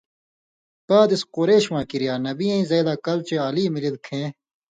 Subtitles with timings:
[0.87, 4.27] پادېس قرېشواں کِریا نبیؐ ایں زئ لا کلہۡ چےۡ علیؓ مِلِل کھیں